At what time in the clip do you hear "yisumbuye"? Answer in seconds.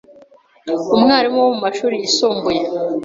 2.01-2.61